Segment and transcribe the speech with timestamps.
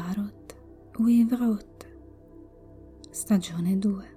[0.00, 0.56] Tarot
[0.96, 1.86] with Roth,
[3.10, 4.16] stagione 2.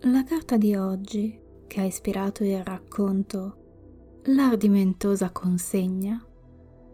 [0.00, 6.20] La carta di oggi, che ha ispirato il racconto L'ardimentosa consegna,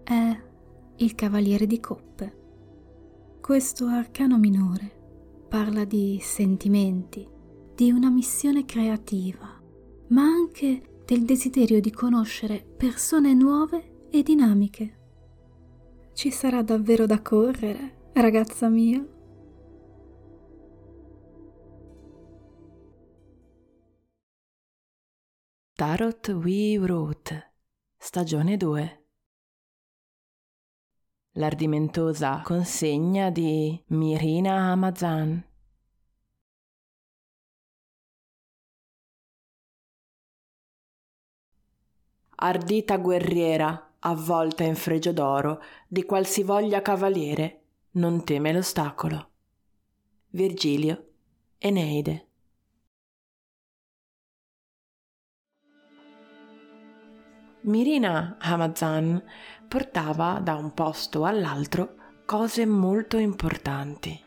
[0.02, 0.38] è
[0.96, 2.38] il Cavaliere di Coppe.
[3.40, 7.26] Questo arcano minore parla di sentimenti,
[7.74, 9.48] di una missione creativa,
[10.08, 14.98] ma anche del desiderio di conoscere persone nuove e dinamiche.
[16.14, 19.04] Ci sarà davvero da correre, ragazza mia.
[25.74, 27.54] Tarot We Wrote,
[27.96, 29.06] stagione 2
[31.32, 35.44] L'ardimentosa consegna di Mirina Amazan
[42.36, 49.30] Ardita guerriera, avvolta in fregio d'oro, di qualsivoglia cavaliere, non teme l'ostacolo.
[50.30, 51.08] Virgilio,
[51.58, 52.28] Eneide.
[57.62, 59.22] Mirina Hamazan
[59.66, 61.94] portava da un posto all'altro
[62.26, 64.22] cose molto importanti.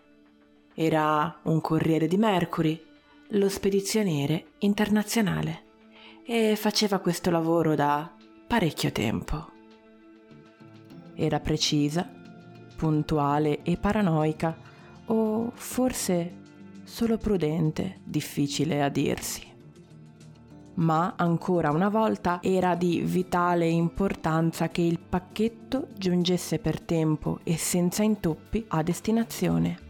[0.73, 2.83] Era un corriere di Mercury,
[3.31, 5.65] lo spedizioniere internazionale,
[6.25, 8.11] e faceva questo lavoro da
[8.47, 9.56] parecchio tempo.
[11.17, 12.07] Era precisa,
[12.77, 14.55] puntuale e paranoica,
[15.07, 16.35] o forse
[16.83, 19.55] solo prudente, difficile a dirsi
[20.77, 27.57] ma ancora una volta era di vitale importanza che il pacchetto giungesse per tempo e
[27.57, 29.85] senza intoppi a destinazione.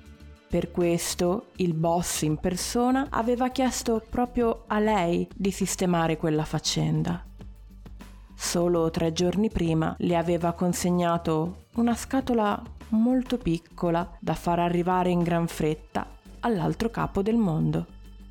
[0.47, 7.26] Per questo il boss in persona aveva chiesto proprio a lei di sistemare quella faccenda.
[8.39, 15.23] Solo tre giorni prima le aveva consegnato una scatola molto piccola da far arrivare in
[15.23, 16.05] gran fretta
[16.41, 17.87] all'altro capo del mondo.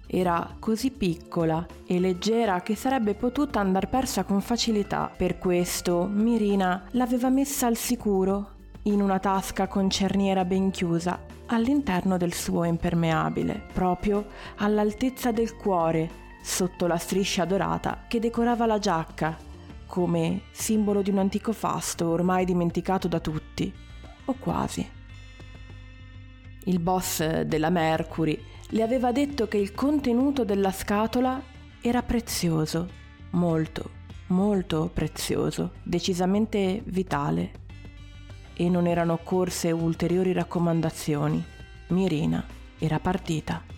[0.06, 5.10] Era così piccola e leggera che sarebbe potuta andar persa con facilità.
[5.14, 8.50] Per questo Mirina l'aveva messa al sicuro
[8.82, 14.26] in una tasca con cerniera ben chiusa all'interno del suo impermeabile, proprio
[14.58, 16.08] all'altezza del cuore,
[16.40, 19.36] sotto la striscia dorata che decorava la giacca,
[19.86, 23.72] come simbolo di un antico fasto ormai dimenticato da tutti,
[24.26, 24.86] o quasi.
[26.64, 28.38] Il boss della Mercury
[28.70, 31.40] le aveva detto che il contenuto della scatola
[31.80, 32.88] era prezioso,
[33.30, 33.90] molto,
[34.28, 37.64] molto prezioso, decisamente vitale.
[38.54, 41.44] E non erano occorse ulteriori raccomandazioni.
[41.88, 42.44] Mirina
[42.78, 43.75] era partita.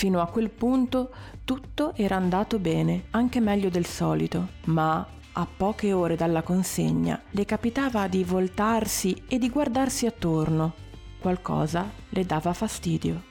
[0.00, 1.10] Fino a quel punto
[1.44, 7.44] tutto era andato bene, anche meglio del solito, ma a poche ore dalla consegna le
[7.44, 10.72] capitava di voltarsi e di guardarsi attorno.
[11.18, 13.22] Qualcosa le dava fastidio.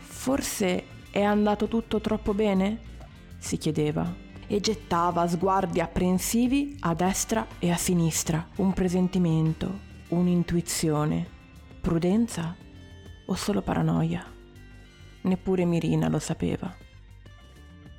[0.00, 2.80] Forse è andato tutto troppo bene?
[3.38, 4.12] si chiedeva
[4.48, 9.78] e gettava sguardi apprensivi a destra e a sinistra, un presentimento,
[10.08, 11.24] un'intuizione,
[11.80, 12.52] prudenza
[13.26, 14.40] o solo paranoia.
[15.22, 16.74] Neppure Mirina lo sapeva.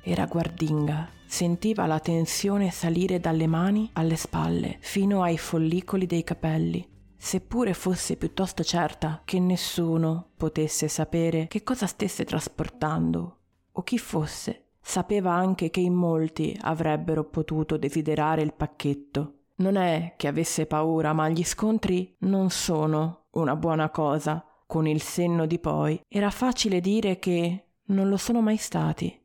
[0.02, 6.92] Era guardinga, sentiva la tensione salire dalle mani alle spalle fino ai follicoli dei capelli
[7.24, 13.38] seppure fosse piuttosto certa che nessuno potesse sapere che cosa stesse trasportando
[13.72, 19.38] o chi fosse, sapeva anche che in molti avrebbero potuto desiderare il pacchetto.
[19.56, 24.44] Non è che avesse paura, ma gli scontri non sono una buona cosa.
[24.66, 29.20] Con il senno di poi era facile dire che non lo sono mai stati.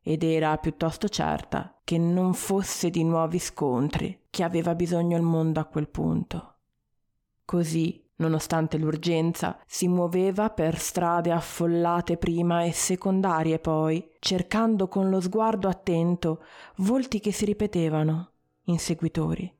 [0.00, 5.60] Ed era piuttosto certa che non fosse di nuovi scontri che aveva bisogno il mondo
[5.60, 6.56] a quel punto.
[7.44, 15.20] Così, nonostante l'urgenza, si muoveva per strade affollate prima e secondarie poi, cercando con lo
[15.20, 16.44] sguardo attento
[16.76, 18.30] volti che si ripetevano,
[18.64, 19.52] inseguitori.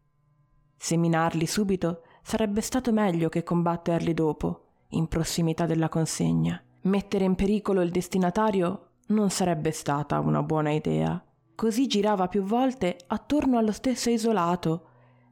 [0.77, 6.63] Seminarli subito sarebbe stato meglio che combatterli dopo, in prossimità della consegna.
[6.83, 11.23] Mettere in pericolo il destinatario non sarebbe stata una buona idea.
[11.55, 14.87] Così girava più volte attorno allo stesso isolato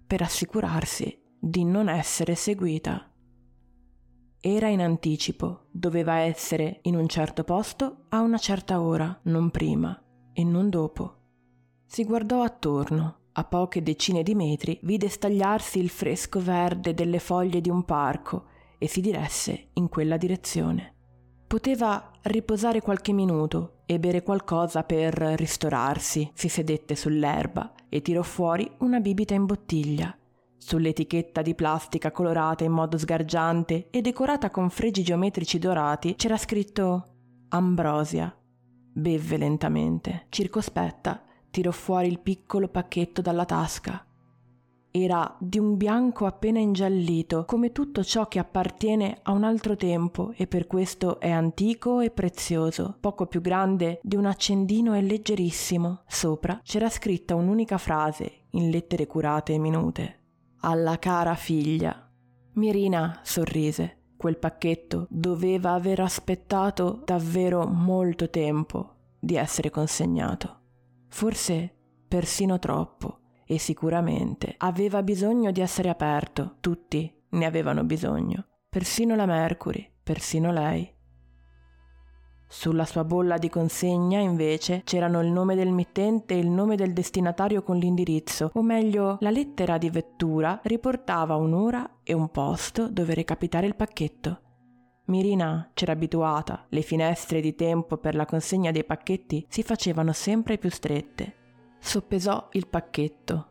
[0.06, 3.10] per assicurarsi di non essere seguita.
[4.40, 10.00] Era in anticipo, doveva essere in un certo posto a una certa ora, non prima
[10.32, 11.14] e non dopo.
[11.86, 13.20] Si guardò attorno.
[13.38, 18.46] A poche decine di metri vide stagliarsi il fresco verde delle foglie di un parco
[18.78, 20.94] e si diresse in quella direzione.
[21.46, 26.30] Poteva riposare qualche minuto e bere qualcosa per ristorarsi.
[26.34, 30.16] Si sedette sull'erba e tirò fuori una bibita in bottiglia
[30.66, 37.04] Sull'etichetta di plastica colorata in modo sgargiante e decorata con fregi geometrici dorati c'era scritto
[37.50, 38.36] Ambrosia.
[38.92, 44.05] Bevve lentamente, circospetta, tirò fuori il piccolo pacchetto dalla tasca
[45.02, 50.32] era di un bianco appena ingiallito, come tutto ciò che appartiene a un altro tempo
[50.34, 56.02] e per questo è antico e prezioso, poco più grande di un accendino e leggerissimo.
[56.06, 60.20] Sopra c'era scritta un'unica frase, in lettere curate e minute.
[60.60, 62.10] Alla cara figlia.
[62.54, 63.98] Mirina sorrise.
[64.16, 70.60] Quel pacchetto doveva aver aspettato davvero molto tempo di essere consegnato.
[71.08, 71.74] Forse
[72.08, 79.26] persino troppo e sicuramente aveva bisogno di essere aperto, tutti ne avevano bisogno, persino la
[79.26, 80.92] Mercury, persino lei.
[82.48, 86.92] Sulla sua bolla di consegna, invece, c'erano il nome del mittente e il nome del
[86.92, 93.14] destinatario con l'indirizzo, o meglio, la lettera di vettura riportava un'ora e un posto dove
[93.14, 94.40] recapitare il pacchetto.
[95.06, 100.58] Mirina c'era abituata, le finestre di tempo per la consegna dei pacchetti si facevano sempre
[100.58, 101.45] più strette
[101.86, 103.46] Soppesò il pacchetto.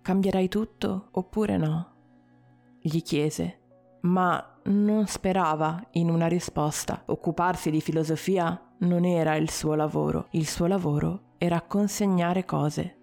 [0.00, 1.92] Cambierai tutto oppure no?
[2.78, 3.62] Gli chiese,
[4.02, 7.02] ma non sperava in una risposta.
[7.06, 12.98] Occuparsi di filosofia non era il suo lavoro, il suo lavoro era consegnare cose.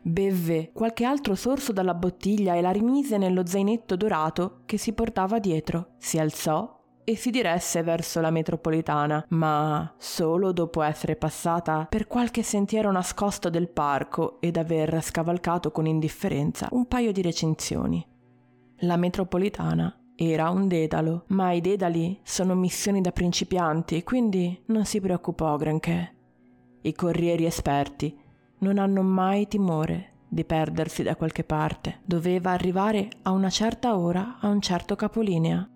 [0.00, 5.38] Bevve qualche altro sorso dalla bottiglia e la rimise nello zainetto dorato che si portava
[5.38, 5.90] dietro.
[5.98, 6.79] Si alzò
[7.10, 13.50] e si diresse verso la metropolitana, ma solo dopo essere passata per qualche sentiero nascosto
[13.50, 18.06] del parco ed aver scavalcato con indifferenza un paio di recinzioni.
[18.82, 25.00] La metropolitana era un dedalo, ma i dedali sono missioni da principianti, quindi non si
[25.00, 26.14] preoccupò granché.
[26.82, 28.16] I corrieri esperti
[28.58, 32.02] non hanno mai timore di perdersi da qualche parte.
[32.04, 35.68] Doveva arrivare a una certa ora a un certo capolinea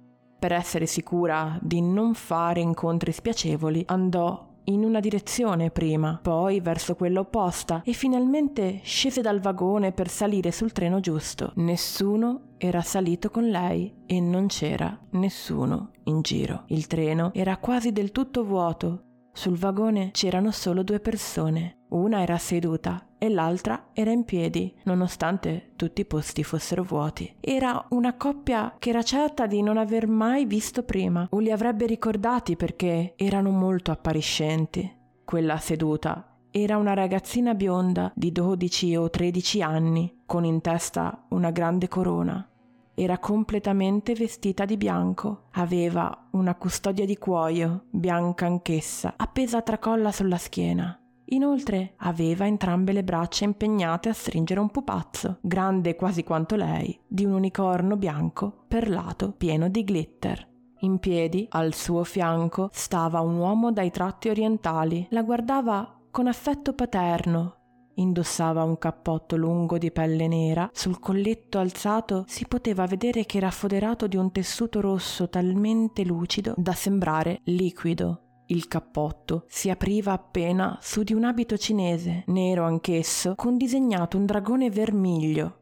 [0.44, 6.96] per essere sicura di non fare incontri spiacevoli, andò in una direzione prima, poi verso
[6.96, 11.52] quella opposta e finalmente scese dal vagone per salire sul treno giusto.
[11.54, 16.64] Nessuno era salito con lei e non c'era nessuno in giro.
[16.66, 19.04] Il treno era quasi del tutto vuoto.
[19.32, 21.83] Sul vagone c'erano solo due persone.
[21.94, 27.36] Una era seduta e l'altra era in piedi, nonostante tutti i posti fossero vuoti.
[27.38, 31.86] Era una coppia che era certa di non aver mai visto prima, o li avrebbe
[31.86, 34.92] ricordati perché erano molto appariscenti.
[35.24, 41.52] Quella seduta era una ragazzina bionda di 12 o 13 anni, con in testa una
[41.52, 42.44] grande corona.
[42.92, 50.10] Era completamente vestita di bianco, aveva una custodia di cuoio, bianca anch'essa, appesa a tracolla
[50.10, 50.98] sulla schiena.
[51.26, 57.24] Inoltre aveva entrambe le braccia impegnate a stringere un pupazzo, grande quasi quanto lei, di
[57.24, 60.52] un unicorno bianco perlato pieno di glitter.
[60.80, 65.06] In piedi, al suo fianco, stava un uomo dai tratti orientali.
[65.10, 67.56] La guardava con affetto paterno.
[67.94, 73.50] Indossava un cappotto lungo di pelle nera, sul colletto alzato si poteva vedere che era
[73.50, 78.23] foderato di un tessuto rosso talmente lucido da sembrare liquido.
[78.46, 84.26] Il cappotto si apriva appena su di un abito cinese, nero anch'esso, con disegnato un
[84.26, 85.60] dragone vermiglio.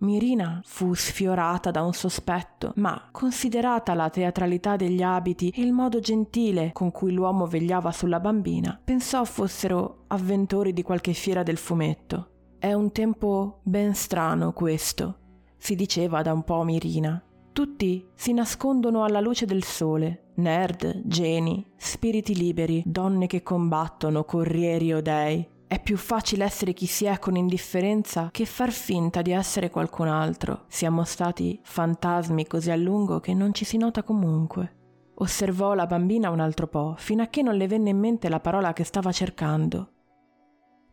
[0.00, 5.98] Mirina fu sfiorata da un sospetto, ma considerata la teatralità degli abiti e il modo
[5.98, 12.28] gentile con cui l'uomo vegliava sulla bambina, pensò fossero avventori di qualche fiera del fumetto.
[12.58, 15.18] È un tempo ben strano questo,
[15.58, 17.22] si diceva da un po' Mirina.
[17.52, 24.92] Tutti si nascondono alla luce del sole, nerd, geni, spiriti liberi, donne che combattono, corrieri
[24.92, 25.46] o dei.
[25.66, 30.08] È più facile essere chi si è con indifferenza che far finta di essere qualcun
[30.08, 30.64] altro.
[30.66, 34.78] Siamo stati fantasmi così a lungo che non ci si nota comunque.
[35.14, 38.40] Osservò la bambina un altro po', fino a che non le venne in mente la
[38.40, 39.90] parola che stava cercando.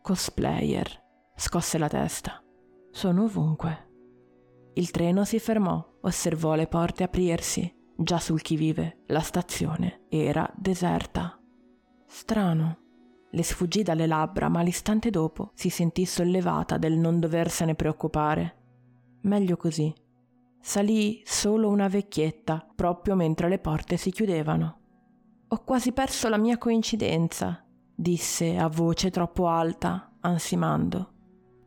[0.02, 1.06] Cosplayer.
[1.36, 2.44] Scosse la testa.
[2.92, 3.86] Sono ovunque.
[4.74, 10.50] Il treno si fermò, osservò le porte aprirsi già sul chi vive, la stazione era
[10.56, 11.40] deserta.
[12.06, 12.78] Strano.
[13.32, 18.56] Le sfuggì dalle labbra, ma l'istante dopo si sentì sollevata del non doversene preoccupare.
[19.22, 19.94] Meglio così.
[20.62, 24.80] Salì solo una vecchietta, proprio mentre le porte si chiudevano.
[25.50, 31.14] Ho quasi perso la mia coincidenza, disse a voce troppo alta, ansimando.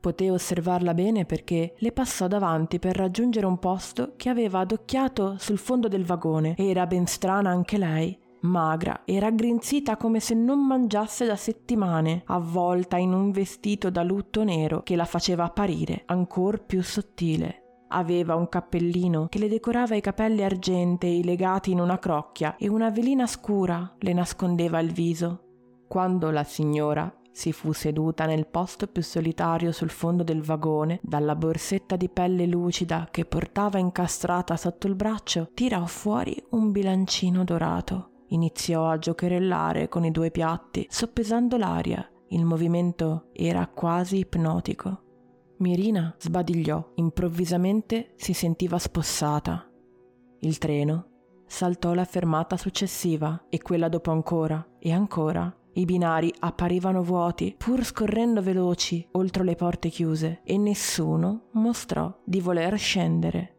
[0.01, 5.59] Poté osservarla bene perché le passò davanti per raggiungere un posto che aveva adocchiato sul
[5.59, 6.55] fondo del vagone.
[6.57, 12.97] Era ben strana anche lei, magra e raggrinzita come se non mangiasse da settimane, avvolta
[12.97, 17.85] in un vestito da lutto nero che la faceva apparire ancor più sottile.
[17.89, 22.89] Aveva un cappellino che le decorava i capelli argentei legati in una crocchia e una
[22.89, 25.43] velina scura le nascondeva il viso.
[25.89, 31.37] Quando la signora si fu seduta nel posto più solitario sul fondo del vagone, dalla
[31.37, 38.25] borsetta di pelle lucida che portava incastrata sotto il braccio, tirò fuori un bilancino dorato.
[38.29, 42.09] Iniziò a giocherellare con i due piatti, soppesando l'aria.
[42.29, 45.03] Il movimento era quasi ipnotico.
[45.59, 49.69] Mirina sbadigliò, improvvisamente si sentiva spossata.
[50.41, 51.07] Il treno
[51.47, 55.55] saltò la fermata successiva e quella dopo ancora e ancora.
[55.73, 62.41] I binari apparivano vuoti, pur scorrendo veloci oltre le porte chiuse, e nessuno mostrò di
[62.41, 63.55] voler scendere.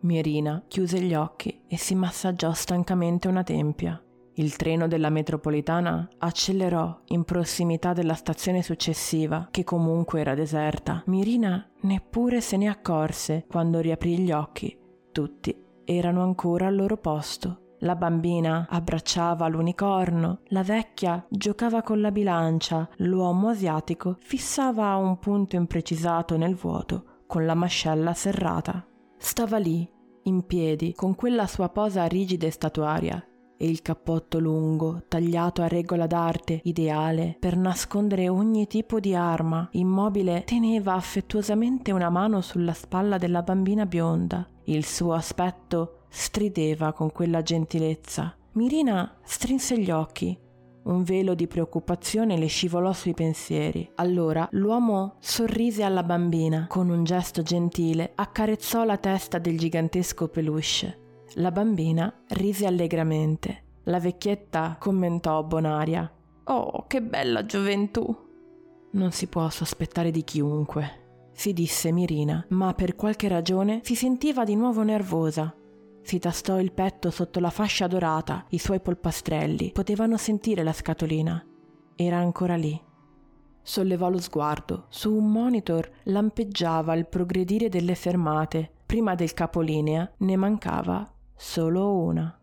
[0.00, 3.98] Mirina chiuse gli occhi e si massaggiò stancamente una tempia.
[4.36, 11.02] Il treno della metropolitana accelerò in prossimità della stazione successiva, che comunque era deserta.
[11.06, 14.76] Mirina neppure se ne accorse quando riaprì gli occhi.
[15.12, 17.60] Tutti erano ancora al loro posto.
[17.84, 25.56] La bambina abbracciava l'unicorno, la vecchia giocava con la bilancia, l'uomo asiatico fissava un punto
[25.56, 28.86] imprecisato nel vuoto con la mascella serrata.
[29.18, 29.86] Stava lì,
[30.22, 33.22] in piedi, con quella sua posa rigida e statuaria,
[33.58, 39.68] e il cappotto lungo, tagliato a regola d'arte, ideale, per nascondere ogni tipo di arma,
[39.72, 44.48] immobile, teneva affettuosamente una mano sulla spalla della bambina bionda.
[44.64, 48.36] Il suo aspetto strideva con quella gentilezza.
[48.52, 50.38] Mirina strinse gli occhi.
[50.84, 53.90] Un velo di preoccupazione le scivolò sui pensieri.
[53.96, 60.98] Allora l'uomo sorrise alla bambina, con un gesto gentile, accarezzò la testa del gigantesco peluche.
[61.34, 63.62] La bambina rise allegramente.
[63.84, 66.08] La vecchietta commentò bonaria.
[66.44, 68.16] Oh, che bella gioventù!
[68.92, 74.44] Non si può sospettare di chiunque, si disse Mirina, ma per qualche ragione si sentiva
[74.44, 75.52] di nuovo nervosa.
[76.04, 81.42] Si tastò il petto sotto la fascia dorata, i suoi polpastrelli potevano sentire la scatolina.
[81.96, 82.78] Era ancora lì.
[83.62, 84.84] Sollevò lo sguardo.
[84.90, 88.70] Su un monitor lampeggiava il progredire delle fermate.
[88.84, 92.38] Prima del capolinea ne mancava solo una.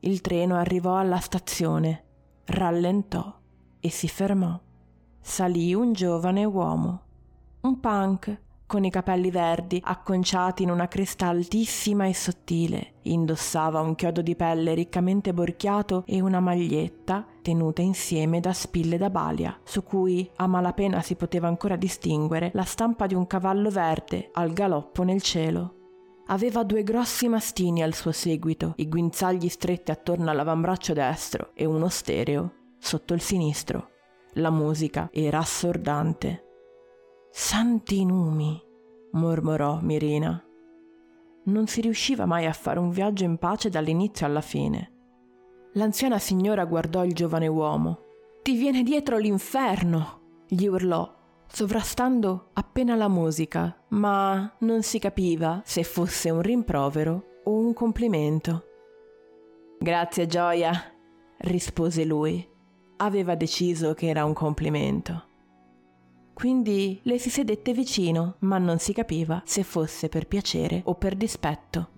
[0.00, 2.04] Il treno arrivò alla stazione,
[2.46, 3.38] rallentò
[3.78, 4.60] e si fermò.
[5.20, 7.02] Salì un giovane uomo,
[7.60, 12.94] un punk con i capelli verdi acconciati in una cresta altissima e sottile.
[13.02, 19.10] Indossava un chiodo di pelle riccamente borchiato e una maglietta tenuta insieme da spille da
[19.10, 24.30] balia, su cui a malapena si poteva ancora distinguere la stampa di un cavallo verde
[24.32, 25.74] al galoppo nel cielo.
[26.26, 31.88] Aveva due grossi mastini al suo seguito, i guinzagli stretti attorno all'avambraccio destro e uno
[31.88, 33.90] stereo sotto il sinistro.
[34.32, 36.45] La musica era assordante.
[37.38, 38.58] Santi numi,
[39.12, 40.42] mormorò Mirina.
[41.44, 44.92] Non si riusciva mai a fare un viaggio in pace dall'inizio alla fine.
[45.74, 47.98] L'anziana signora guardò il giovane uomo.
[48.42, 50.44] Ti viene dietro l'inferno!
[50.48, 51.14] gli urlò
[51.46, 58.64] sovrastando appena la musica, ma non si capiva se fosse un rimprovero o un complimento.
[59.78, 60.72] Grazie, Gioia,
[61.40, 62.48] rispose lui.
[62.96, 65.34] Aveva deciso che era un complimento.
[66.36, 71.16] Quindi le si sedette vicino, ma non si capiva se fosse per piacere o per
[71.16, 71.88] dispetto.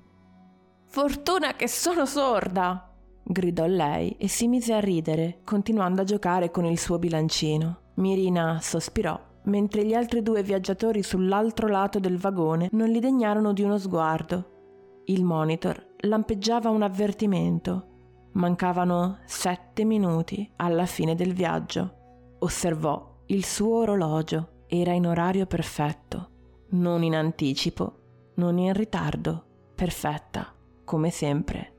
[0.87, 2.95] Fortuna che sono sorda!
[3.25, 7.81] gridò lei e si mise a ridere, continuando a giocare con il suo bilancino.
[7.95, 13.63] Mirina sospirò mentre gli altri due viaggiatori sull'altro lato del vagone non li degnarono di
[13.63, 15.03] uno sguardo.
[15.07, 17.87] Il monitor lampeggiava un avvertimento.
[18.35, 22.37] Mancavano sette minuti alla fine del viaggio.
[22.39, 24.57] Osservò il suo orologio.
[24.71, 26.31] Era in orario perfetto,
[26.71, 30.55] non in anticipo, non in ritardo, perfetta,
[30.85, 31.75] come sempre.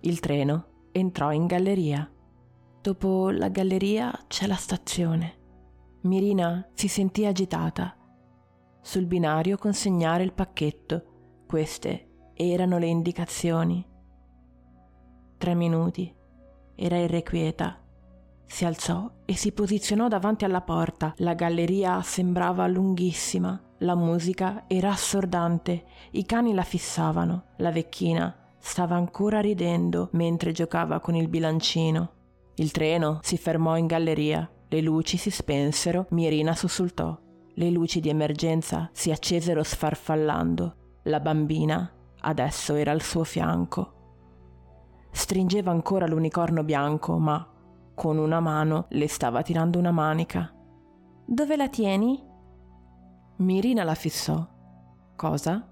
[0.00, 2.10] Il treno entrò in galleria.
[2.80, 5.34] Dopo la galleria c'è la stazione.
[6.02, 7.96] Mirina si sentì agitata.
[8.82, 11.42] Sul binario consegnare il pacchetto.
[11.46, 13.84] Queste erano le indicazioni.
[15.38, 16.14] Tre minuti.
[16.74, 17.82] Era irrequieta.
[18.46, 21.12] Si alzò e si posizionò davanti alla porta.
[21.18, 23.60] La galleria sembrava lunghissima.
[23.80, 25.84] La musica era assordante.
[26.12, 27.44] I cani la fissavano.
[27.58, 32.10] La vecchina stava ancora ridendo mentre giocava con il bilancino.
[32.54, 37.16] Il treno si fermò in galleria le luci si spensero, Mirina sussultò.
[37.54, 40.74] Le luci di emergenza si accesero sfarfallando.
[41.04, 41.88] La bambina
[42.22, 43.92] adesso era al suo fianco.
[45.12, 47.48] Stringeva ancora l'unicorno bianco, ma
[47.96, 50.52] con una mano le stava tirando una manica.
[51.24, 52.22] Dove la tieni?
[53.38, 54.46] Mirina la fissò.
[55.16, 55.66] Cosa?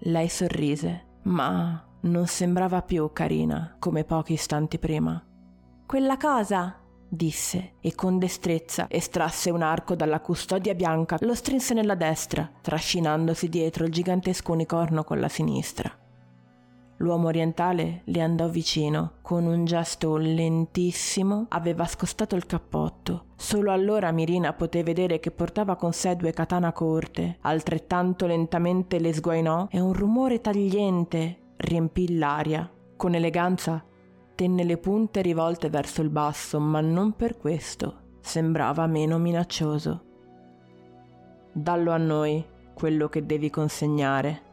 [0.00, 5.20] Lei sorrise, ma non sembrava più carina come pochi istanti prima.
[5.86, 6.76] Quella cosa,
[7.08, 13.48] disse e con destrezza estrasse un arco dalla custodia bianca, lo strinse nella destra, trascinandosi
[13.48, 15.90] dietro il gigantesco unicorno con la sinistra.
[16.98, 23.24] L'uomo orientale le andò vicino, con un gesto lentissimo aveva scostato il cappotto.
[23.36, 29.12] Solo allora Mirina poté vedere che portava con sé due katana corte, altrettanto lentamente le
[29.12, 32.70] sguainò e un rumore tagliente riempì l'aria.
[32.96, 33.84] Con eleganza
[34.34, 40.02] tenne le punte rivolte verso il basso, ma non per questo sembrava meno minaccioso.
[41.52, 44.45] Dallo a noi quello che devi consegnare.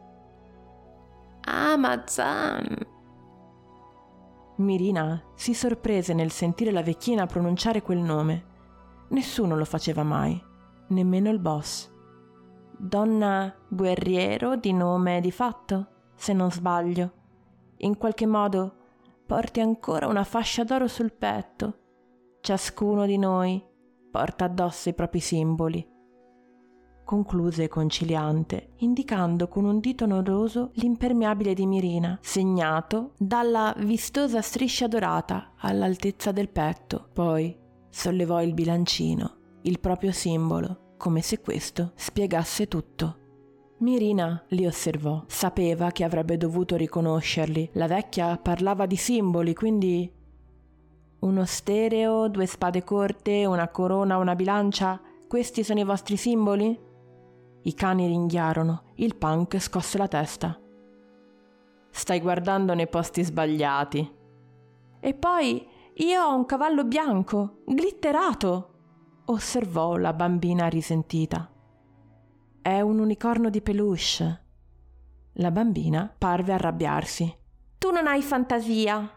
[1.45, 2.65] Amazon.
[4.57, 8.51] Mirina si sorprese nel sentire la vecchina pronunciare quel nome.
[9.09, 10.41] Nessuno lo faceva mai,
[10.89, 11.91] nemmeno il boss.
[12.77, 17.12] Donna guerriero di nome di fatto, se non sbaglio.
[17.77, 18.75] In qualche modo
[19.25, 21.79] porti ancora una fascia d'oro sul petto.
[22.41, 23.63] Ciascuno di noi
[24.12, 25.92] porta addosso i propri simboli
[27.03, 35.53] concluse conciliante, indicando con un dito nodoso l'impermeabile di Mirina, segnato dalla vistosa striscia dorata
[35.57, 37.10] all'altezza del petto.
[37.13, 37.55] Poi
[37.89, 43.17] sollevò il bilancino, il proprio simbolo, come se questo spiegasse tutto.
[43.77, 47.72] Mirina li osservò, sapeva che avrebbe dovuto riconoscerli.
[47.74, 50.10] La vecchia parlava di simboli, quindi
[51.19, 55.01] uno stereo, due spade corte, una corona, una bilancia.
[55.27, 56.79] Questi sono i vostri simboli?
[57.65, 60.60] I cani ringhiarono, il punk scosse la testa.
[61.89, 64.15] Stai guardando nei posti sbagliati.
[65.00, 65.65] E poi
[65.96, 68.74] io ho un cavallo bianco, glitterato,
[69.25, 71.50] osservò la bambina risentita.
[72.62, 74.41] È un unicorno di peluche.
[75.34, 77.34] La bambina parve arrabbiarsi.
[77.78, 79.10] Tu non hai fantasia!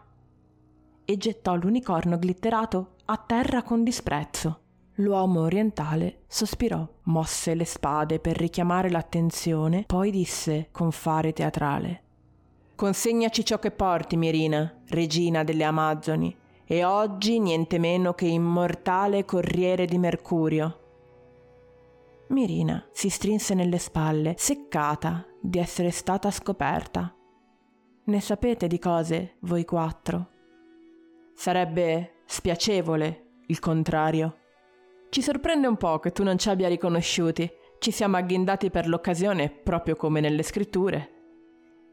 [1.03, 4.66] E gettò l'unicorno glitterato a terra con disprezzo.
[4.99, 12.03] L'uomo orientale sospirò, mosse le spade per richiamare l'attenzione, poi disse con fare teatrale:
[12.75, 19.85] Consegnaci ciò che porti, Mirina, regina delle Amazzoni, e oggi niente meno che immortale corriere
[19.85, 20.79] di Mercurio.
[22.29, 27.15] Mirina si strinse nelle spalle, seccata di essere stata scoperta.
[28.05, 30.29] Ne sapete di cose, voi quattro?
[31.35, 34.37] Sarebbe spiacevole il contrario.
[35.09, 37.49] Ci sorprende un po' che tu non ci abbia riconosciuti.
[37.79, 41.11] Ci siamo agghindati per l'occasione, proprio come nelle scritture.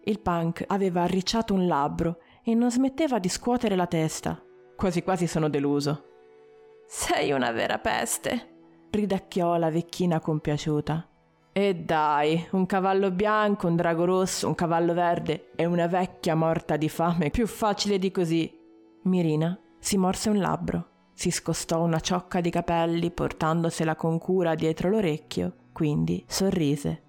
[0.05, 4.43] Il punk aveva arricciato un labbro e non smetteva di scuotere la testa.
[4.77, 6.05] Quasi quasi sono deluso.
[6.87, 11.09] Sei una vera peste, ridacchiò la vecchina compiaciuta.
[11.53, 16.77] E dai, un cavallo bianco, un drago rosso, un cavallo verde e una vecchia morta
[16.77, 18.53] di fame, più facile di così.
[19.05, 20.89] Mirina si morse un labbro.
[21.15, 27.03] Si scostò una ciocca di capelli portandosela con cura dietro l'orecchio, quindi sorrise.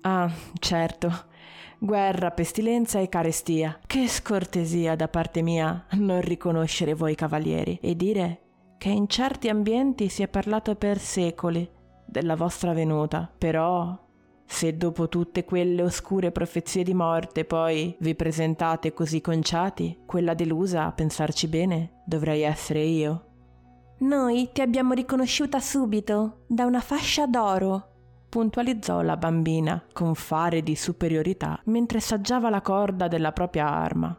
[0.00, 1.32] Ah, certo.
[1.78, 3.78] Guerra, pestilenza e carestia.
[3.86, 8.40] Che scortesia da parte mia non riconoscere voi cavalieri e dire
[8.78, 11.68] che in certi ambienti si è parlato per secoli
[12.06, 14.03] della vostra venuta, però
[14.46, 20.86] se dopo tutte quelle oscure profezie di morte poi vi presentate così conciati, quella delusa,
[20.86, 23.24] a pensarci bene, dovrei essere io.
[23.98, 27.88] Noi ti abbiamo riconosciuta subito, da una fascia d'oro,
[28.28, 34.16] puntualizzò la bambina con fare di superiorità mentre saggiava la corda della propria arma.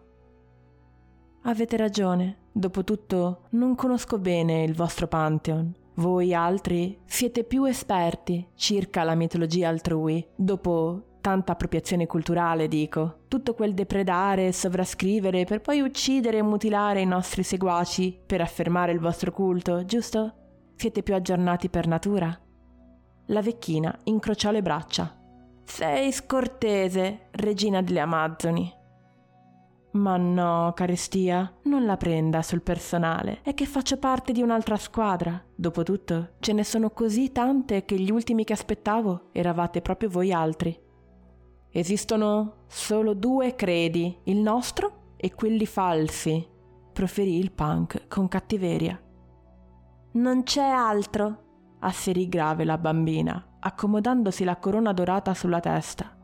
[1.44, 9.04] Avete ragione, dopotutto non conosco bene il vostro Pantheon voi altri siete più esperti circa
[9.04, 13.22] la mitologia altrui, dopo tanta appropriazione culturale, dico.
[13.28, 19.00] Tutto quel depredare, sovrascrivere per poi uccidere e mutilare i nostri seguaci per affermare il
[19.00, 20.34] vostro culto, giusto?
[20.76, 22.40] Siete più aggiornati per natura?
[23.28, 25.18] La vecchina incrociò le braccia.
[25.64, 28.72] Sei scortese, regina delle Amazzoni.
[29.96, 33.40] Ma no, carestia, non la prenda sul personale.
[33.42, 35.42] È che faccio parte di un'altra squadra.
[35.56, 40.78] Dopotutto, ce ne sono così tante che gli ultimi che aspettavo eravate proprio voi altri.
[41.70, 46.46] Esistono solo due credi, il nostro e quelli falsi,
[46.92, 49.02] proferì il punk con cattiveria.
[50.14, 56.15] Non c'è altro, asserì grave la bambina, accomodandosi la corona dorata sulla testa.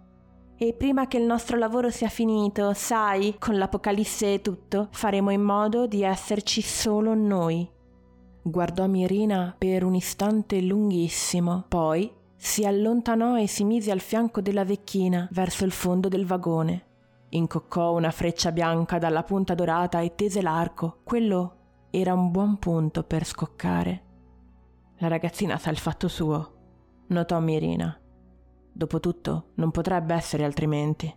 [0.64, 5.42] E prima che il nostro lavoro sia finito, sai, con l'Apocalisse e tutto, faremo in
[5.42, 7.68] modo di esserci solo noi.
[8.44, 14.64] Guardò Mirina per un istante lunghissimo, poi si allontanò e si mise al fianco della
[14.64, 16.86] vecchina verso il fondo del vagone.
[17.30, 21.00] Incoccò una freccia bianca dalla punta dorata e tese l'arco.
[21.04, 21.56] Quello
[21.90, 24.04] era un buon punto per scoccare.
[24.98, 26.54] La ragazzina sa il fatto suo,
[27.08, 28.01] notò Mirina.
[28.72, 31.14] Dopotutto non potrebbe essere altrimenti.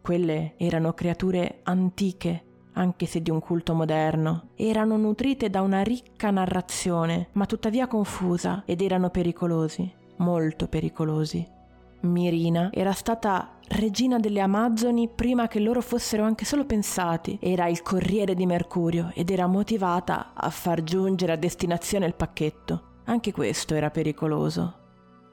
[0.00, 2.44] Quelle erano creature antiche,
[2.74, 4.50] anche se di un culto moderno.
[4.54, 11.54] Erano nutrite da una ricca narrazione, ma tuttavia confusa, ed erano pericolosi, molto pericolosi.
[12.02, 17.38] Mirina era stata regina delle Amazzoni prima che loro fossero anche solo pensati.
[17.40, 22.82] Era il corriere di Mercurio ed era motivata a far giungere a destinazione il pacchetto.
[23.06, 24.84] Anche questo era pericoloso.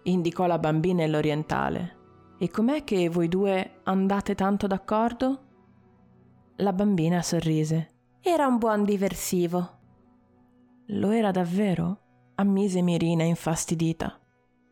[0.03, 1.97] Indicò la bambina e l'orientale.
[2.37, 5.39] E com'è che voi due andate tanto d'accordo?
[6.57, 7.89] La bambina sorrise.
[8.21, 9.79] Era un buon diversivo.
[10.87, 11.99] Lo era davvero?
[12.35, 14.19] ammise Mirina infastidita.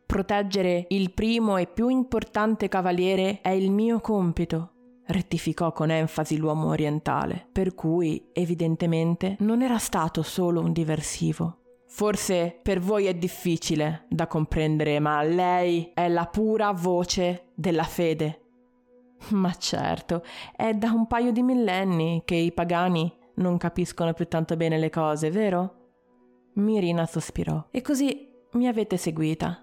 [0.04, 4.72] Proteggere il primo e più importante cavaliere è il mio compito,
[5.06, 11.61] rettificò con enfasi l'uomo orientale, per cui evidentemente non era stato solo un diversivo.
[11.94, 18.40] Forse per voi è difficile da comprendere, ma lei è la pura voce della fede.
[19.32, 20.22] Ma certo,
[20.56, 24.88] è da un paio di millenni che i pagani non capiscono più tanto bene le
[24.88, 25.90] cose, vero?
[26.54, 27.66] Mirina sospirò.
[27.70, 29.62] E così mi avete seguita.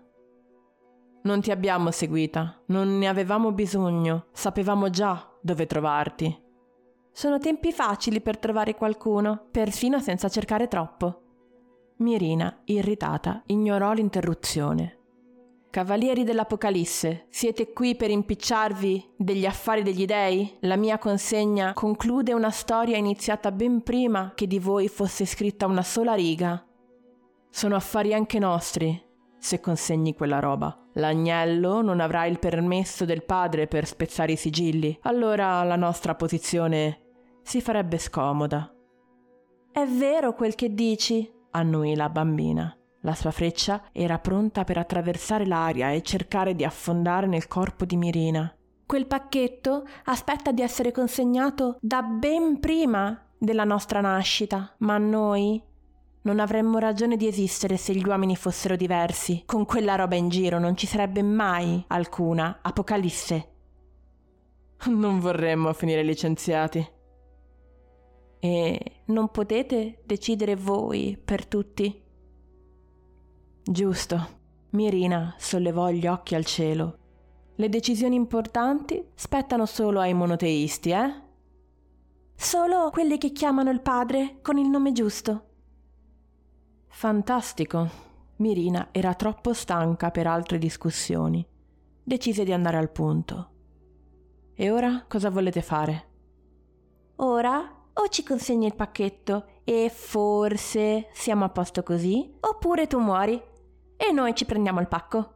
[1.23, 6.43] Non ti abbiamo seguita, non ne avevamo bisogno, sapevamo già dove trovarti.
[7.11, 11.23] Sono tempi facili per trovare qualcuno, perfino senza cercare troppo.
[11.99, 14.99] Mirina, irritata, ignorò l'interruzione.
[15.69, 20.55] Cavalieri dell'Apocalisse, siete qui per impicciarvi degli affari degli dei?
[20.61, 25.83] La mia consegna conclude una storia iniziata ben prima che di voi fosse scritta una
[25.83, 26.65] sola riga.
[27.49, 29.05] Sono affari anche nostri,
[29.37, 30.87] se consegni quella roba.
[30.93, 37.01] L'agnello non avrà il permesso del padre per spezzare i sigilli, allora la nostra posizione
[37.43, 38.73] si farebbe scomoda.
[39.69, 42.73] È vero quel che dici, annuì la bambina.
[43.01, 47.95] La sua freccia era pronta per attraversare l'aria e cercare di affondare nel corpo di
[47.95, 48.53] Mirina.
[48.85, 55.61] Quel pacchetto aspetta di essere consegnato da ben prima della nostra nascita, ma noi
[56.21, 59.43] non avremmo ragione di esistere se gli uomini fossero diversi.
[59.45, 63.47] Con quella roba in giro non ci sarebbe mai alcuna apocalisse.
[64.87, 66.85] Non vorremmo finire licenziati.
[68.39, 72.03] E non potete decidere voi per tutti?
[73.61, 74.37] Giusto.
[74.71, 76.97] Mirina sollevò gli occhi al cielo.
[77.55, 81.27] Le decisioni importanti spettano solo ai monoteisti, eh?
[82.35, 85.43] Solo quelli che chiamano il padre con il nome giusto.
[86.87, 88.07] Fantastico.
[88.37, 91.45] Mirina era troppo stanca per altre discussioni.
[92.01, 93.49] Decise di andare al punto.
[94.53, 96.07] E ora cosa volete fare?
[97.17, 103.41] Ora o ci consegni il pacchetto e forse siamo a posto così, oppure tu muori
[103.97, 105.33] e noi ci prendiamo il pacco.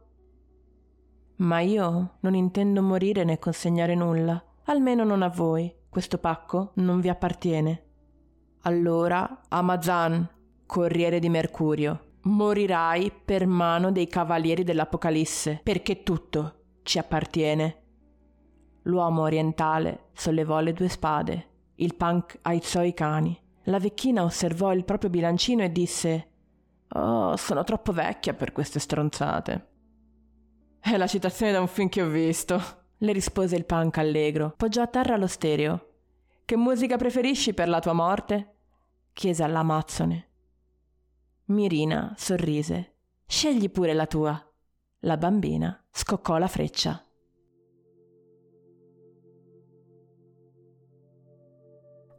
[1.36, 5.72] Ma io non intendo morire né consegnare nulla, almeno non a voi.
[5.90, 7.82] Questo pacco non vi appartiene.
[8.62, 10.26] Allora, Amazan,
[10.64, 17.82] Corriere di Mercurio, morirai per mano dei cavalieri dell'Apocalisse, perché tutto ci appartiene.
[18.84, 21.48] L'uomo orientale sollevò le due spade.
[21.76, 23.38] Il punk aizzò i cani.
[23.64, 26.28] La vecchina osservò il proprio bilancino e disse
[26.88, 29.68] Oh, sono troppo vecchia per queste stronzate.
[30.78, 32.60] È la citazione da un film che ho visto,
[32.98, 34.54] le rispose il punk allegro.
[34.56, 35.88] Poggiò a terra lo stereo.
[36.44, 38.54] Che musica preferisci per la tua morte?
[39.12, 40.28] chiese all'amazzone.
[41.46, 42.94] Mirina sorrise.
[43.26, 44.52] Scegli pure la tua.
[45.00, 47.03] La bambina scoccò la freccia.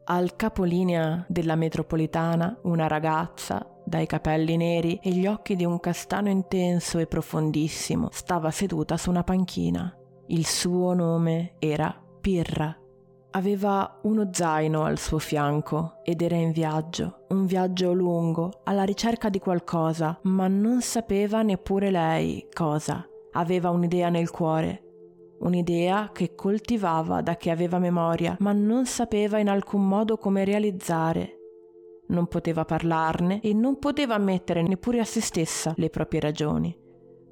[0.05, 6.29] Al capolinea della metropolitana una ragazza dai capelli neri e gli occhi di un castano
[6.29, 9.95] intenso e profondissimo stava seduta su una panchina.
[10.27, 12.77] Il suo nome era Pirra
[13.35, 19.27] Aveva uno zaino al suo fianco ed era in viaggio, un viaggio lungo, alla ricerca
[19.27, 23.05] di qualcosa, ma non sapeva neppure lei cosa.
[23.33, 24.84] Aveva un'idea nel cuore,
[25.39, 31.39] un'idea che coltivava da che aveva memoria, ma non sapeva in alcun modo come realizzare.
[32.07, 36.77] Non poteva parlarne e non poteva ammettere neppure a se stessa le proprie ragioni.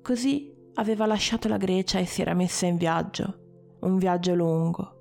[0.01, 4.93] Così aveva lasciato la Grecia e si era messa in viaggio, un viaggio lungo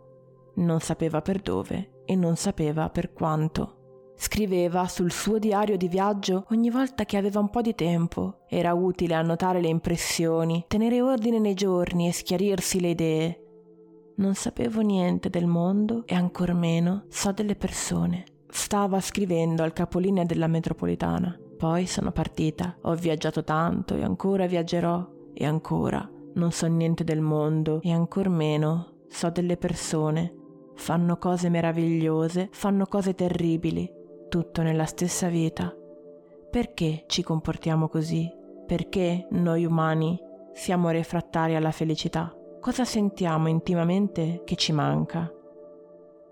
[0.55, 3.82] non sapeva per dove e non sapeva per quanto.
[4.23, 8.45] Scriveva sul suo diario di viaggio ogni volta che aveva un po' di tempo.
[8.49, 13.43] Era utile annotare le impressioni, tenere ordine nei giorni e schiarirsi le idee.
[14.19, 18.25] Non sapevo niente del mondo e ancor meno so delle persone.
[18.49, 21.37] Stava scrivendo al capolinea della metropolitana.
[21.59, 25.05] Poi sono partita, ho viaggiato tanto e ancora viaggerò
[25.35, 26.09] e ancora.
[26.35, 30.37] Non so niente del mondo e ancor meno so delle persone.
[30.77, 34.01] Fanno cose meravigliose, fanno cose terribili,
[34.33, 35.77] tutto nella stessa vita.
[36.51, 38.33] Perché ci comportiamo così?
[38.67, 40.19] Perché noi umani
[40.55, 42.35] siamo refrattari alla felicità?
[42.59, 45.31] Cosa sentiamo intimamente che ci manca?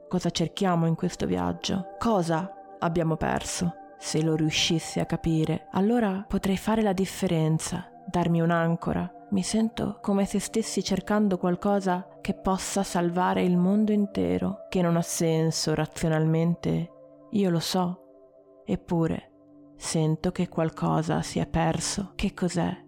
[0.08, 1.88] Cosa cerchiamo in questo viaggio?
[1.98, 3.74] Cosa abbiamo perso?
[3.98, 9.26] Se lo riuscissi a capire, allora potrei fare la differenza, darmi un'ancora.
[9.32, 14.96] Mi sento come se stessi cercando qualcosa che possa salvare il mondo intero, che non
[14.96, 16.92] ha senso razionalmente
[17.32, 19.30] io lo so, eppure
[19.76, 22.12] sento che qualcosa si è perso.
[22.14, 22.84] Che cos'è?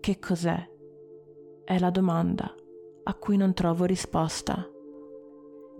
[0.00, 0.70] Che cos'è?
[1.64, 2.54] È la domanda
[3.04, 4.68] a cui non trovo risposta.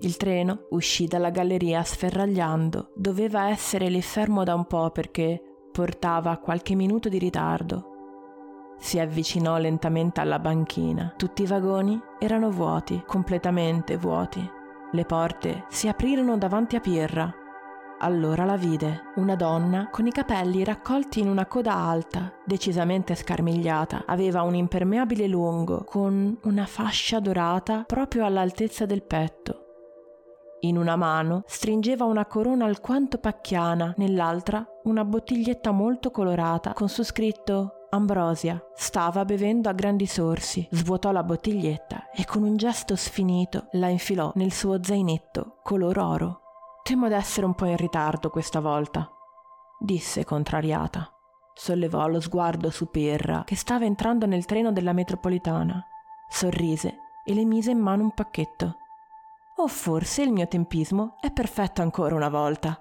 [0.00, 2.92] Il treno uscì dalla galleria sferragliando.
[2.96, 7.90] Doveva essere lì fermo da un po' perché portava qualche minuto di ritardo.
[8.78, 11.14] Si avvicinò lentamente alla banchina.
[11.16, 14.44] Tutti i vagoni erano vuoti, completamente vuoti.
[14.90, 17.32] Le porte si aprirono davanti a Pirra
[18.02, 24.04] allora la vide, una donna con i capelli raccolti in una coda alta, decisamente scarmigliata.
[24.06, 29.58] Aveva un impermeabile lungo con una fascia dorata proprio all'altezza del petto.
[30.60, 37.04] In una mano stringeva una corona alquanto pacchiana, nell'altra una bottiglietta molto colorata con su
[37.04, 38.60] scritto Ambrosia.
[38.74, 44.32] Stava bevendo a grandi sorsi, svuotò la bottiglietta e con un gesto sfinito la infilò
[44.36, 46.41] nel suo zainetto color oro.
[46.82, 49.08] Temo d'essere un po' in ritardo questa volta,
[49.78, 51.08] disse contrariata.
[51.54, 55.84] Sollevò lo sguardo su Pirra, che stava entrando nel treno della metropolitana.
[56.28, 58.78] Sorrise e le mise in mano un pacchetto.
[59.56, 62.80] O forse il mio tempismo è perfetto ancora una volta.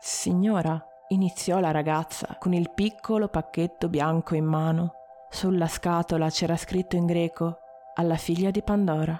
[0.00, 4.92] Signora, iniziò la ragazza con il piccolo pacchetto bianco in mano.
[5.30, 7.58] Sulla scatola c'era scritto in greco
[7.94, 9.18] alla figlia di Pandora.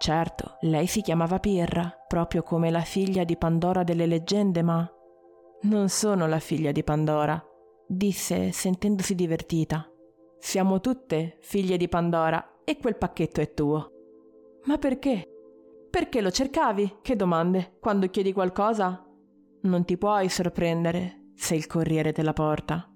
[0.00, 4.90] Certo, lei si chiamava Pirra, proprio come la figlia di Pandora delle leggende, ma...
[5.64, 7.38] Non sono la figlia di Pandora,
[7.86, 9.86] disse sentendosi divertita.
[10.38, 13.90] Siamo tutte figlie di Pandora e quel pacchetto è tuo.
[14.64, 15.22] Ma perché?
[15.90, 17.00] Perché lo cercavi?
[17.02, 17.76] Che domande?
[17.78, 19.06] Quando chiedi qualcosa?
[19.64, 22.90] Non ti puoi sorprendere se il corriere te la porta.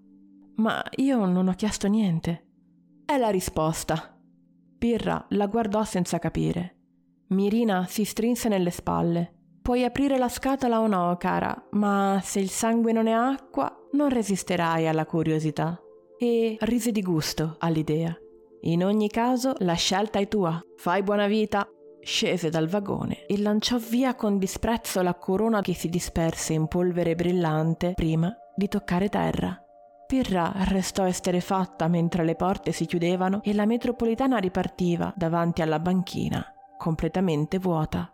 [0.56, 2.46] Ma io non ho chiesto niente.
[3.04, 4.18] È la risposta.
[4.78, 6.78] Pirra la guardò senza capire.
[7.28, 9.32] Mirina si strinse nelle spalle.
[9.62, 14.10] Puoi aprire la scatola o no, cara, ma se il sangue non è acqua, non
[14.10, 15.80] resisterai alla curiosità.
[16.18, 18.14] E rise di gusto all'idea.
[18.62, 20.62] In ogni caso, la scelta è tua.
[20.76, 21.66] Fai buona vita.
[22.00, 27.14] Scese dal vagone e lanciò via con disprezzo la corona che si disperse in polvere
[27.14, 29.58] brillante prima di toccare terra.
[30.06, 36.53] Pirra restò esterefatta mentre le porte si chiudevano e la metropolitana ripartiva davanti alla banchina
[36.76, 38.12] completamente vuota.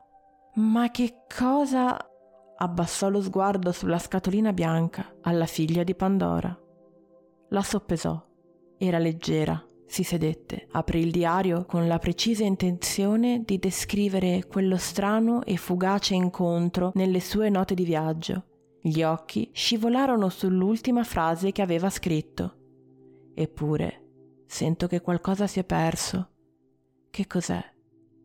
[0.54, 1.96] Ma che cosa...
[2.56, 6.56] abbassò lo sguardo sulla scatolina bianca alla figlia di Pandora.
[7.48, 8.22] La soppesò.
[8.78, 9.64] Era leggera.
[9.86, 16.14] Si sedette, aprì il diario con la precisa intenzione di descrivere quello strano e fugace
[16.14, 18.44] incontro nelle sue note di viaggio.
[18.80, 22.54] Gli occhi scivolarono sull'ultima frase che aveva scritto.
[23.34, 26.28] Eppure, sento che qualcosa si è perso.
[27.10, 27.60] Che cos'è?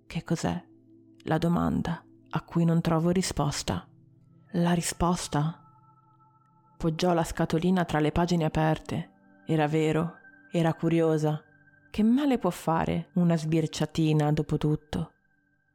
[0.07, 0.63] Che cos'è?
[1.23, 3.87] La domanda a cui non trovo risposta.
[4.51, 5.61] La risposta?
[6.77, 9.11] Poggiò la scatolina tra le pagine aperte.
[9.45, 10.17] Era vero,
[10.51, 11.41] era curiosa.
[11.89, 15.13] Che male può fare una sbirciatina dopo tutto?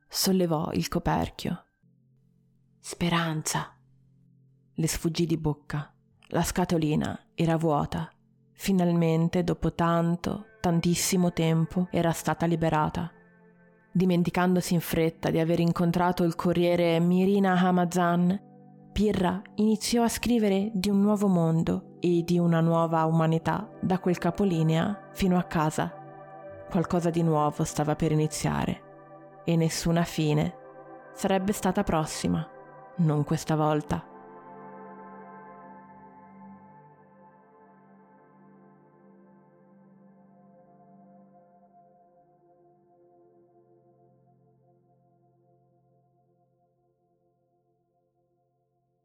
[0.07, 1.65] Sollevò il coperchio.
[2.79, 3.75] Speranza.
[4.75, 5.93] Le sfuggì di bocca.
[6.29, 8.11] La scatolina era vuota.
[8.53, 13.13] Finalmente, dopo tanto, tantissimo tempo, era stata liberata
[13.93, 18.49] Dimenticandosi in fretta di aver incontrato il corriere Mirina Hamazan,
[18.93, 24.19] Pirra iniziò a scrivere di un nuovo mondo e di una nuova umanità da quel
[24.19, 25.93] capolinea fino a casa.
[26.69, 30.55] Qualcosa di nuovo stava per iniziare e nessuna fine
[31.15, 32.47] sarebbe stata prossima,
[32.99, 34.10] non questa volta.